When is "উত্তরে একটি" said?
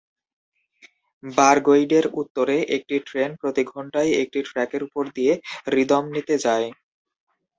2.21-2.95